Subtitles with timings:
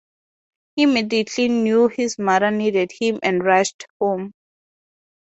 [0.75, 4.33] He immediately knew his mother needed him and rushed home.